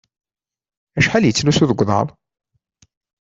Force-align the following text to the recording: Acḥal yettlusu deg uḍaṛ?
Acḥal 0.99 1.23
yettlusu 1.25 1.65
deg 1.69 1.81
uḍaṛ? 1.83 2.07